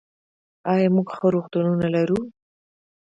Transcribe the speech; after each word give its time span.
آیا 0.73 0.87
موږ 0.95 1.07
ښه 1.17 1.27
روغتونونه 1.35 1.87
لرو؟ 1.95 2.19